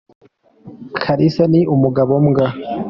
Kalisa 1.01 1.43
ni 1.51 1.61
umugabo 1.73 2.13
mbwa! 2.25 2.47